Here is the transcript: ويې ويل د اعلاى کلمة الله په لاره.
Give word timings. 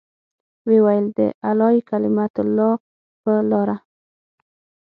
ويې 0.67 0.79
ويل 0.85 1.05
د 1.17 1.19
اعلاى 1.47 1.77
کلمة 1.89 2.29
الله 2.43 2.71
په 3.21 3.33
لاره. 3.49 3.77